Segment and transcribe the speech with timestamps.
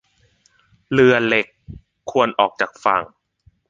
[0.91, 1.47] เรือเหล็ก
[2.11, 3.01] ควรออกจากฝั่ง